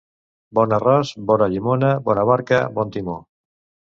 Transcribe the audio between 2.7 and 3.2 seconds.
bon timó.